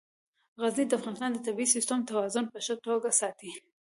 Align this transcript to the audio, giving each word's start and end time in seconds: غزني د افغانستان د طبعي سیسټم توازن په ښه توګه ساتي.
غزني 0.61 0.85
د 0.87 0.93
افغانستان 0.99 1.31
د 1.33 1.37
طبعي 1.47 1.67
سیسټم 1.75 1.99
توازن 2.09 2.45
په 2.53 2.59
ښه 2.65 2.75
توګه 2.85 3.09
ساتي. 3.19 3.51